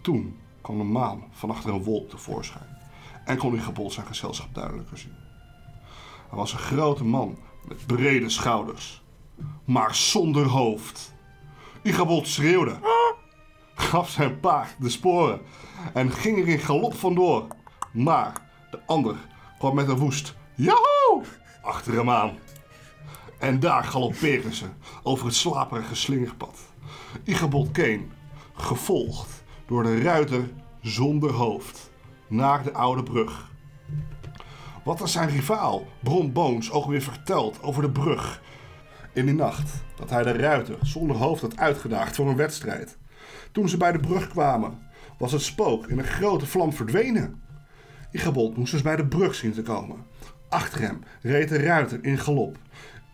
Toen 0.00 0.36
kwam 0.60 0.78
de 0.78 0.84
maan 0.84 1.22
van 1.30 1.50
achter 1.50 1.74
een 1.74 1.82
wolk 1.82 2.08
tevoorschijn 2.08 2.76
en 3.24 3.36
kon 3.36 3.54
Igebold 3.54 3.92
zijn 3.92 4.06
gezelschap 4.06 4.54
duidelijker 4.54 4.98
zien. 4.98 5.14
Hij 6.28 6.38
was 6.38 6.52
een 6.52 6.58
grote 6.58 7.04
man 7.04 7.38
met 7.68 7.86
brede 7.86 8.28
schouders, 8.28 9.02
maar 9.64 9.94
zonder 9.94 10.46
hoofd. 10.46 11.14
Igebold 11.82 12.28
schreeuwde, 12.28 12.78
gaf 13.86 14.10
zijn 14.10 14.40
paard 14.40 14.74
de 14.78 14.88
sporen 14.88 15.40
en 15.94 16.12
ging 16.12 16.38
er 16.38 16.48
in 16.48 16.58
galop 16.58 16.94
vandoor. 16.94 17.46
Maar 17.92 18.32
de 18.70 18.80
ander 18.86 19.16
kwam 19.58 19.74
met 19.74 19.88
een 19.88 19.96
woest 19.96 20.34
Joho! 20.54 21.22
achter 21.62 21.94
hem 21.94 22.10
aan. 22.10 22.38
En 23.38 23.60
daar 23.60 23.84
galoppeerden 23.84 24.54
ze 24.54 24.66
over 25.02 25.26
het 25.26 25.34
slaperige 25.34 25.94
slingerpad. 25.94 26.58
Igebold 27.24 27.70
Keen, 27.70 28.10
gevolgd 28.54 29.44
door 29.66 29.82
de 29.82 30.02
ruiter 30.02 30.50
zonder 30.80 31.32
hoofd, 31.32 31.90
naar 32.26 32.62
de 32.62 32.72
oude 32.72 33.02
brug. 33.02 33.50
Wat 34.84 35.00
er 35.00 35.08
zijn 35.08 35.28
rivaal, 35.28 35.86
Bron 36.02 36.32
Boons, 36.32 36.70
ook 36.70 36.86
weer 36.86 37.02
verteld 37.02 37.62
over 37.62 37.82
de 37.82 37.90
brug. 37.90 38.42
In 39.12 39.26
die 39.26 39.34
nacht 39.34 39.84
dat 39.96 40.10
hij 40.10 40.22
de 40.22 40.32
ruiter 40.32 40.78
zonder 40.82 41.16
hoofd 41.16 41.42
had 41.42 41.56
uitgedaagd 41.56 42.16
voor 42.16 42.28
een 42.28 42.36
wedstrijd. 42.36 42.98
Toen 43.56 43.68
ze 43.68 43.76
bij 43.76 43.92
de 43.92 43.98
brug 43.98 44.28
kwamen, 44.28 44.78
was 45.18 45.32
het 45.32 45.42
spook 45.42 45.86
in 45.86 45.98
een 45.98 46.04
grote 46.04 46.46
vlam 46.46 46.72
verdwenen. 46.72 47.42
Igebold 48.10 48.56
moest 48.56 48.72
dus 48.72 48.82
bij 48.82 48.96
de 48.96 49.06
brug 49.06 49.34
zien 49.34 49.52
te 49.52 49.62
komen. 49.62 49.96
Achter 50.48 50.80
hem 50.80 51.02
reed 51.22 51.48
de 51.48 51.58
ruiter 51.58 52.04
in 52.04 52.18
galop. 52.18 52.58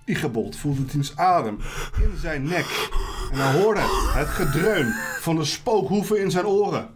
Igebold 0.05 0.57
voelde 0.57 0.85
diens 0.85 1.17
adem 1.17 1.59
in 2.03 2.17
zijn 2.17 2.43
nek 2.43 2.91
en 3.33 3.39
hij 3.39 3.61
hoorde 3.61 3.81
het 4.13 4.29
gedreun 4.29 4.93
van 5.21 5.37
de 5.37 5.45
spookhoeven 5.45 6.21
in 6.21 6.31
zijn 6.31 6.47
oren. 6.47 6.89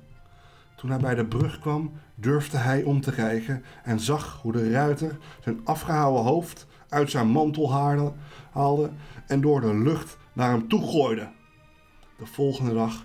Toen 0.76 0.90
hij 0.90 0.98
bij 0.98 1.14
de 1.14 1.26
brug 1.26 1.58
kwam, 1.58 1.92
durfde 2.14 2.56
hij 2.56 2.82
om 2.82 3.00
te 3.00 3.12
kijken 3.12 3.64
en 3.84 4.00
zag 4.00 4.38
hoe 4.42 4.52
de 4.52 4.70
ruiter 4.70 5.18
zijn 5.40 5.60
afgehouwen 5.64 6.22
hoofd 6.22 6.66
uit 6.88 7.10
zijn 7.10 7.28
mantel 7.28 7.72
haalde 8.52 8.90
en 9.26 9.40
door 9.40 9.60
de 9.60 9.74
lucht 9.74 10.16
naar 10.32 10.50
hem 10.50 10.68
toe 10.68 10.90
gooide. 10.90 11.28
De 12.18 12.26
volgende 12.26 12.74
dag 12.74 13.04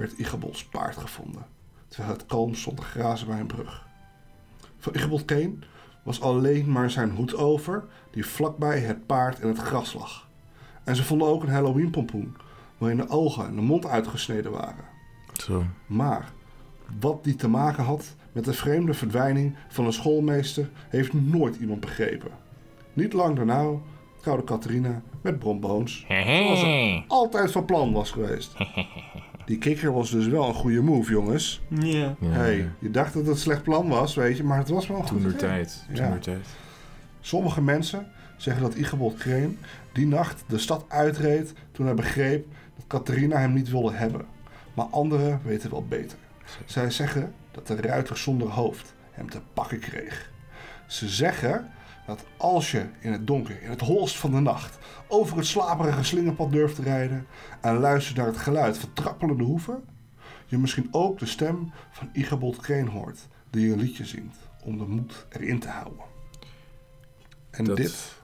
werd 0.00 0.18
Igebolds 0.18 0.64
paard 0.64 0.96
gevonden, 0.96 1.46
terwijl 1.88 2.12
het 2.12 2.26
kalm 2.26 2.54
stond 2.54 2.76
te 2.76 2.82
grazen 2.82 3.26
bij 3.26 3.40
een 3.40 3.46
brug. 3.46 3.86
Van 4.78 4.94
Igebold 4.94 5.24
Keen 5.24 5.64
was 6.02 6.20
alleen 6.20 6.70
maar 6.72 6.90
zijn 6.90 7.10
hoed 7.10 7.36
over, 7.36 7.84
die 8.10 8.26
vlakbij 8.26 8.80
het 8.80 9.06
paard 9.06 9.38
in 9.38 9.48
het 9.48 9.58
gras 9.58 9.92
lag. 9.92 10.28
En 10.84 10.96
ze 10.96 11.04
vonden 11.04 11.28
ook 11.28 11.42
een 11.42 11.48
Halloween 11.48 11.90
pompoen, 11.90 12.36
waarin 12.78 12.98
de 12.98 13.08
ogen 13.08 13.46
en 13.46 13.54
de 13.54 13.62
mond 13.62 13.86
uitgesneden 13.86 14.50
waren. 14.50 14.84
Zo. 15.32 15.64
Maar 15.86 16.32
wat 17.00 17.24
die 17.24 17.36
te 17.36 17.48
maken 17.48 17.84
had 17.84 18.14
met 18.32 18.44
de 18.44 18.52
vreemde 18.52 18.94
verdwijning 18.94 19.56
van 19.68 19.86
een 19.86 19.92
schoolmeester, 19.92 20.70
heeft 20.88 21.12
nooit 21.12 21.56
iemand 21.56 21.80
begrepen. 21.80 22.30
Niet 22.92 23.12
lang 23.12 23.36
daarna 23.36 23.70
trouwde 24.20 24.44
Catharina 24.44 25.02
met 25.20 25.38
Bron 25.38 25.60
Boons, 25.60 26.04
zoals 26.08 26.60
ze 26.60 27.02
altijd 27.06 27.52
van 27.52 27.64
plan 27.64 27.92
was 27.92 28.10
geweest. 28.10 28.54
Die 29.44 29.58
kikker 29.58 29.92
was 29.92 30.10
dus 30.10 30.26
wel 30.26 30.48
een 30.48 30.54
goede 30.54 30.82
move, 30.82 31.10
jongens. 31.10 31.60
Ja. 31.68 32.14
Ja, 32.20 32.28
hey, 32.28 32.68
je 32.78 32.90
dacht 32.90 33.12
dat 33.12 33.22
het 33.22 33.30
een 33.30 33.40
slecht 33.40 33.62
plan 33.62 33.88
was, 33.88 34.14
weet 34.14 34.36
je, 34.36 34.44
maar 34.44 34.58
het 34.58 34.68
was 34.68 34.86
wel 34.86 34.98
een 34.98 35.08
goed 35.08 35.22
Toen 35.22 35.36
tijd. 35.36 35.84
Ja. 35.92 36.18
Tijd. 36.18 36.46
Sommige 37.20 37.62
mensen 37.62 38.06
zeggen 38.36 38.62
dat 38.62 38.74
Igebold 38.74 39.18
Kreen 39.18 39.58
die 39.92 40.06
nacht 40.06 40.44
de 40.46 40.58
stad 40.58 40.84
uitreed 40.88 41.52
toen 41.72 41.86
hij 41.86 41.94
begreep 41.94 42.46
dat 42.76 42.86
Catharina 42.86 43.38
hem 43.38 43.52
niet 43.52 43.70
wilde 43.70 43.92
hebben. 43.92 44.26
Maar 44.74 44.86
anderen 44.86 45.40
weten 45.44 45.70
wel 45.70 45.84
beter. 45.88 46.18
Zij 46.64 46.90
zeggen 46.90 47.32
dat 47.50 47.66
de 47.66 47.76
ruiter 47.76 48.16
zonder 48.16 48.48
hoofd 48.48 48.94
hem 49.10 49.30
te 49.30 49.40
pakken 49.54 49.78
kreeg. 49.78 50.30
Ze 50.86 51.08
zeggen 51.08 51.70
dat 52.10 52.24
als 52.36 52.70
je 52.70 52.86
in 53.00 53.12
het 53.12 53.26
donker, 53.26 53.62
in 53.62 53.70
het 53.70 53.80
holst 53.80 54.18
van 54.18 54.30
de 54.30 54.40
nacht, 54.40 54.78
over 55.08 55.36
het 55.36 55.46
slaperige 55.46 56.04
slingerpad 56.04 56.52
durft 56.52 56.74
te 56.74 56.82
rijden 56.82 57.26
en 57.60 57.76
luistert 57.78 58.16
naar 58.16 58.26
het 58.26 58.36
geluid 58.36 58.78
van 58.78 58.92
trappelende 58.92 59.44
hoeven, 59.44 59.84
je 60.46 60.58
misschien 60.58 60.88
ook 60.90 61.18
de 61.18 61.26
stem 61.26 61.72
van 61.90 62.08
Igebold 62.12 62.56
Kreen 62.56 62.88
hoort 62.88 63.18
die 63.50 63.72
een 63.72 63.78
liedje 63.80 64.04
zingt 64.04 64.36
om 64.64 64.78
de 64.78 64.84
moed 64.84 65.26
erin 65.28 65.58
te 65.58 65.68
houden. 65.68 66.02
En 67.50 67.64
Dat 67.64 67.76
dit, 67.76 68.14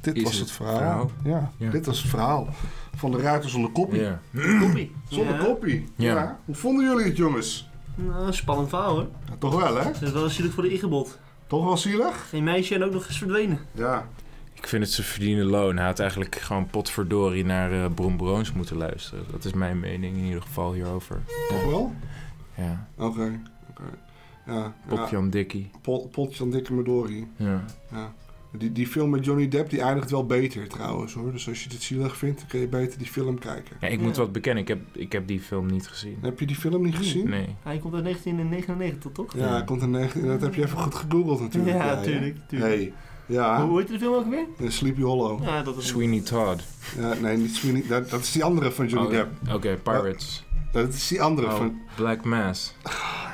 dit 0.00 0.22
was 0.22 0.32
het 0.32 0.40
het 0.40 0.50
verhaal. 0.50 0.76
verhaal. 0.78 1.10
Ja, 1.24 1.50
Ja. 1.56 1.70
dit 1.70 1.86
was 1.86 1.98
het 2.00 2.10
verhaal 2.10 2.48
van 2.96 3.10
de 3.10 3.18
ruiter 3.20 3.50
zonder 3.50 3.70
koppie. 3.70 4.00
Ja. 4.00 4.20
Koppie. 4.60 4.94
Zonder 5.08 5.34
Ja. 5.38 5.44
koppie. 5.44 5.88
Ja. 5.96 6.14
Ja. 6.14 6.38
Hoe 6.44 6.54
vonden 6.54 6.84
jullie 6.84 7.04
het, 7.06 7.16
jongens? 7.16 7.68
Nou, 7.94 8.32
spannend 8.32 8.68
verhaal 8.68 8.94
hoor. 8.94 9.08
Ja, 9.28 9.34
toch 9.38 9.54
wel, 9.60 9.74
hè? 9.76 9.82
Het 9.84 10.02
is 10.02 10.10
wel 10.12 10.28
zielig 10.28 10.52
voor 10.52 10.62
de 10.62 10.72
ingebod. 10.72 11.18
Toch 11.46 11.64
wel 11.64 11.76
zielig? 11.76 12.28
Geen 12.28 12.44
meisje 12.44 12.74
en 12.74 12.84
ook 12.84 12.92
nog 12.92 13.06
eens 13.06 13.18
verdwenen. 13.18 13.58
Ja. 13.72 14.08
Ik 14.52 14.66
vind 14.66 14.82
het 14.82 14.92
ze 14.92 15.02
verdienen 15.02 15.46
loon. 15.46 15.76
Hij 15.76 15.86
had 15.86 15.98
eigenlijk 15.98 16.34
gewoon 16.34 16.66
potverdorie 16.66 17.44
naar 17.44 17.72
eh 17.72 17.90
Bron 17.94 18.16
Broons 18.16 18.52
moeten 18.52 18.76
luisteren. 18.76 19.24
Dat 19.30 19.44
is 19.44 19.52
mijn 19.52 19.80
mening 19.80 20.16
in 20.16 20.24
ieder 20.24 20.42
geval 20.42 20.72
hierover. 20.72 21.22
Toch 21.48 21.64
wel? 21.64 21.94
Ja. 22.54 22.88
Oké. 22.96 23.40
oké. 23.70 23.82
Ja. 24.46 24.74
Pop 24.88 25.08
ja. 25.10 25.20
Dikkie. 25.20 25.70
Pot, 25.82 26.10
Potje 26.10 26.36
van 26.36 26.50
Dikke 26.50 26.72
Medori. 26.72 27.30
Ja. 27.36 27.64
Ja. 27.90 28.12
Die, 28.58 28.72
die 28.72 28.86
film 28.86 29.10
met 29.10 29.24
Johnny 29.24 29.48
Depp 29.48 29.70
die 29.70 29.80
eindigt 29.80 30.10
wel 30.10 30.26
beter 30.26 30.68
trouwens 30.68 31.14
hoor. 31.14 31.32
Dus 31.32 31.48
als 31.48 31.62
je 31.62 31.68
dit 31.68 31.82
zielig 31.82 32.16
vindt, 32.16 32.38
dan 32.38 32.48
kun 32.48 32.60
je 32.60 32.68
beter 32.68 32.98
die 32.98 33.06
film 33.06 33.38
kijken. 33.38 33.76
ja, 33.80 33.88
ik 33.88 34.00
moet 34.00 34.16
wat 34.16 34.32
bekennen. 34.32 34.62
Ik 34.62 34.68
heb, 34.68 34.80
ik 34.92 35.12
heb 35.12 35.26
die 35.26 35.40
film 35.40 35.66
niet 35.66 35.86
gezien. 35.88 36.18
Heb 36.22 36.40
je 36.40 36.46
die 36.46 36.56
film 36.56 36.82
niet 36.82 36.96
gezien? 36.96 37.28
Nee. 37.28 37.54
Hij 37.62 37.78
komt 37.78 37.94
uit 37.94 38.04
1999, 38.04 39.12
toch? 39.12 39.34
Ja, 39.36 39.48
hij 39.52 39.64
komt 39.64 39.82
in 39.82 39.90
19... 39.90 40.26
Dat 40.26 40.40
heb 40.40 40.54
je 40.54 40.62
even 40.64 40.78
goed 40.78 40.94
gegoogeld 40.94 41.40
natuurlijk. 41.40 41.76
Ja, 41.76 42.00
tuurlijk, 42.00 42.36
tuurlijk. 42.48 42.72
Hey. 42.74 42.92
Ja, 43.28 43.66
Hoe 43.66 43.78
heet 43.78 43.88
de 43.88 43.98
film 43.98 44.14
ook 44.14 44.30
weer? 44.30 44.46
in 44.58 44.72
Sleepy 44.72 45.00
Hollow. 45.00 45.42
Ja, 45.44 45.62
dat 45.62 45.76
is 45.76 45.86
Sweeney 45.86 46.20
Todd. 46.20 46.62
Ja, 46.98 47.14
nee, 47.14 47.36
niet 47.36 47.54
Sweeney. 47.54 47.82
Dat, 47.88 48.10
dat 48.10 48.20
is 48.20 48.32
die 48.32 48.44
andere 48.44 48.70
van 48.72 48.86
Johnny 48.86 49.06
Oh, 49.08 49.12
Depp. 49.14 49.54
Oké, 49.54 49.76
Pirates. 49.82 50.44
Dat 50.72 50.88
is 50.88 51.08
die 51.08 51.22
andere 51.22 51.46
Oh, 51.46 51.56
van... 51.56 51.78
Black 51.96 52.24
Mass. 52.24 52.74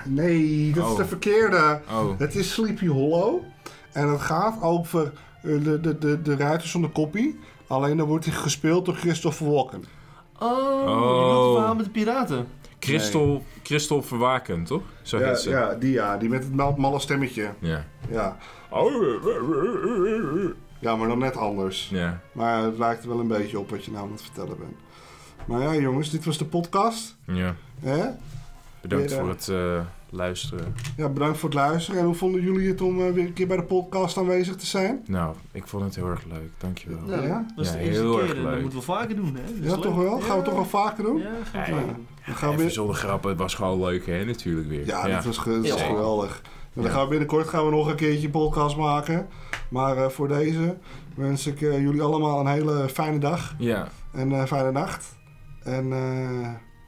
Nee, 0.05 0.73
dat 0.73 0.85
is 0.85 0.91
Oh. 0.91 0.97
de 0.97 1.05
verkeerde. 1.05 1.81
Oh. 1.91 2.19
Het 2.19 2.35
is 2.35 2.53
Sleepy 2.53 2.87
Hollow. 2.87 3.43
En 3.93 4.09
het 4.09 4.21
gaat 4.21 4.63
over 4.63 5.13
eh, 5.43 5.65
de, 5.65 5.81
de, 5.81 5.99
de, 5.99 6.23
de 6.23 6.37
ruiter 6.37 6.69
zonder 6.69 6.91
koppie. 6.91 7.39
Alleen 7.67 7.97
dan 7.97 8.07
wordt 8.07 8.25
hij 8.25 8.35
gespeeld 8.35 8.85
door 8.85 8.95
Christopher 8.95 9.51
Walken. 9.51 9.85
Oh, 10.39 10.51
Oh. 10.87 11.45
het 11.47 11.55
verhaal 11.57 11.75
met 11.75 11.85
de 11.85 11.91
piraten. 11.91 12.47
Christel, 12.79 13.45
Christel 13.63 14.03
Verwaken, 14.03 14.65
toch? 14.65 14.83
Zo 15.03 15.19
Ja, 15.19 15.27
heet 15.27 15.39
ze. 15.39 15.51
ja, 15.51 15.75
die 15.75 15.93
ja. 15.93 16.17
Die 16.17 16.29
met 16.29 16.43
het 16.45 16.55
mal- 16.55 16.75
malle 16.77 16.99
stemmetje. 16.99 17.51
Ja. 17.59 17.85
Ja. 18.11 18.37
Ja, 20.81 20.97
maar 20.97 21.09
dan 21.09 21.19
net 21.19 21.37
anders. 21.37 21.89
Ja. 21.89 22.21
Maar 22.33 22.63
het 22.63 22.79
lijkt 22.79 23.03
er 23.03 23.09
wel 23.09 23.21
een 23.21 23.27
beetje 23.29 23.59
op 23.59 23.71
wat 23.71 23.85
je 23.85 23.91
nou 23.91 24.05
aan 24.05 24.13
het 24.13 24.23
vertellen 24.23 24.59
bent. 24.59 24.77
Maar 25.47 25.61
ja, 25.61 25.75
jongens, 25.81 26.11
dit 26.11 26.25
was 26.25 26.39
de 26.39 26.45
podcast. 26.45 27.17
ja. 27.27 27.55
Hè? 27.81 28.07
Bedankt 28.81 29.11
Weer, 29.11 29.19
eh, 29.19 29.25
voor 29.25 29.29
het 29.35 29.49
eh, 29.49 29.81
luisteren. 30.13 30.75
Ja, 30.97 31.09
bedankt 31.09 31.39
voor 31.39 31.49
het 31.49 31.59
luisteren. 31.59 32.01
En 32.01 32.07
hoe 32.07 32.15
vonden 32.15 32.43
jullie 32.43 32.69
het 32.69 32.81
om 32.81 33.01
eh, 33.01 33.13
weer 33.13 33.27
een 33.27 33.33
keer 33.33 33.47
bij 33.47 33.57
de 33.57 33.63
podcast 33.63 34.17
aanwezig 34.19 34.57
te 34.57 34.67
zijn? 34.67 35.03
Nou, 35.07 35.35
ik 35.53 35.67
vond 35.67 35.85
het 35.85 35.95
heel 35.95 36.09
erg 36.09 36.25
leuk. 36.25 36.51
Dankjewel. 36.59 36.99
Ja, 37.07 37.23
Ja? 37.23 37.47
dat 37.57 37.65
is 37.65 37.71
Ja, 37.73 37.79
de 37.79 37.83
eerste 37.85 38.01
heel 38.03 38.15
keer. 38.17 38.23
erg 38.29 38.35
leuk. 38.35 38.51
Dat 38.53 38.61
moeten 38.61 38.79
we 38.79 38.85
vaker 38.85 39.17
doen, 39.17 39.35
hè? 39.37 39.43
Ja, 39.69 39.75
leuk. 39.75 39.83
toch 39.83 39.97
wel? 39.97 40.21
Gaan 40.21 40.39
we 40.39 40.45
toch 40.45 40.55
wel 40.55 40.65
vaker 40.65 41.05
doen? 41.05 41.19
Ja, 41.19 41.25
gaan 41.25 41.35
we 41.53 41.59
Ja, 41.59 41.65
vaker 41.77 41.95
doen. 41.95 42.07
Dan 42.27 42.35
gaan 42.35 42.49
we 42.49 42.55
Even 42.55 42.65
weer... 42.67 42.71
zonder 42.75 42.97
grappen, 42.97 43.31
het 43.31 43.39
was 43.39 43.55
gewoon 43.55 43.81
leuk, 43.81 44.07
hè? 44.07 44.25
Natuurlijk 44.25 44.69
weer. 44.69 44.87
Ja, 44.87 45.09
dat 45.09 45.25
was, 45.25 45.37
dat 45.45 45.81
geweldig. 45.81 46.43
Dan 46.75 46.91
gaan 46.91 47.03
we 47.03 47.09
binnenkort 47.09 47.49
gaan 47.49 47.65
we 47.65 47.71
nog 47.71 47.89
een 47.89 47.97
keertje 47.97 48.25
een 48.27 48.31
podcast 48.33 48.77
maken. 48.77 49.27
Maar 49.69 49.97
eh, 49.97 50.09
voor 50.09 50.29
deze 50.29 50.77
wens 51.15 51.47
ik 51.47 51.61
eh, 51.63 51.81
jullie 51.81 52.03
allemaal 52.03 52.41
een 52.41 52.47
hele 52.47 52.89
fijne 52.89 53.19
dag 53.19 53.55
Ja, 53.59 53.89
en 54.13 54.31
een 54.31 54.47
fijne 54.47 54.71
nacht. 54.73 55.17
En, 55.63 55.93
eh, 55.93 56.41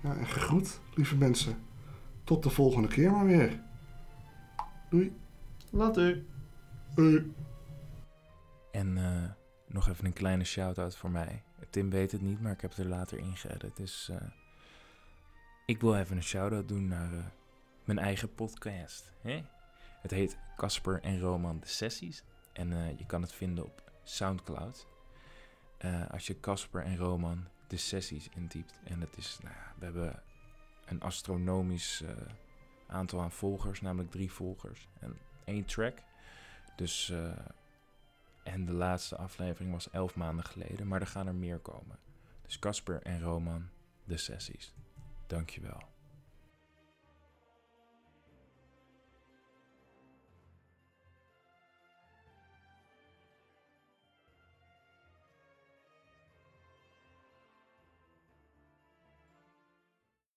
ja, 0.02 0.14
en 0.18 0.26
gegroet, 0.26 0.80
lieve 0.94 1.16
mensen. 1.16 1.56
Tot 2.24 2.42
de 2.42 2.50
volgende 2.50 2.88
keer 2.88 3.10
maar 3.10 3.26
weer. 3.26 3.60
Doei. 4.90 5.16
Later. 5.70 6.22
Doei. 6.94 7.34
En 8.72 8.98
eh, 8.98 9.30
nog 9.66 9.88
even 9.88 10.04
een 10.04 10.12
kleine 10.12 10.44
shout-out 10.44 10.96
voor 10.96 11.10
mij. 11.10 11.42
Tim 11.70 11.90
weet 11.90 12.12
het 12.12 12.22
niet, 12.22 12.40
maar 12.40 12.52
ik 12.52 12.60
heb 12.60 12.70
het 12.70 12.78
er 12.78 12.88
later 12.88 13.18
in 13.18 13.36
geëdit. 13.36 13.76
Dus 13.76 14.08
eh, 14.08 14.16
ik 15.66 15.80
wil 15.80 15.96
even 15.96 16.16
een 16.16 16.22
shout-out 16.22 16.68
doen 16.68 16.88
naar 16.88 17.12
eh, 17.12 17.24
mijn 17.84 17.98
eigen 17.98 18.34
podcast. 18.34 19.12
Hè? 19.20 19.44
Het 20.02 20.10
heet 20.10 20.36
Casper 20.56 21.00
en 21.02 21.20
Roman 21.20 21.60
de 21.60 21.66
Sessies. 21.66 22.24
En 22.52 22.72
eh, 22.72 22.98
je 22.98 23.06
kan 23.06 23.22
het 23.22 23.32
vinden 23.32 23.64
op 23.64 23.92
Soundcloud. 24.02 24.86
Eh, 25.78 26.10
als 26.10 26.26
je 26.26 26.40
Casper 26.40 26.82
en 26.82 26.96
Roman 26.96 27.46
de 27.66 27.76
Sessies 27.76 28.28
intypt. 28.28 28.78
En 28.84 29.00
het 29.00 29.16
is, 29.16 29.38
nou, 29.42 29.54
ja, 29.54 29.72
we 29.78 29.84
hebben 29.84 30.22
een 30.86 31.00
astronomisch 31.00 32.02
eh, 32.02 32.16
aantal 32.86 33.20
aan 33.20 33.32
volgers, 33.32 33.80
namelijk 33.80 34.10
drie 34.10 34.32
volgers 34.32 34.88
en 35.00 35.18
één 35.44 35.64
track. 35.64 35.98
Dus, 36.76 37.10
eh, 37.10 37.32
en 38.42 38.64
de 38.64 38.72
laatste 38.72 39.16
aflevering 39.16 39.72
was 39.72 39.90
elf 39.90 40.14
maanden 40.14 40.44
geleden, 40.44 40.88
maar 40.88 41.00
er 41.00 41.06
gaan 41.06 41.26
er 41.26 41.34
meer 41.34 41.58
komen. 41.58 41.98
Dus 42.42 42.58
Casper 42.58 43.02
en 43.02 43.22
Roman, 43.22 43.68
de 44.04 44.16
sessies. 44.16 44.74
Dankjewel. 45.26 45.93